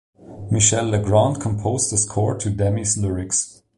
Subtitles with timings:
[0.49, 3.61] Michel Legrand composed the score, to Demy's lyrics.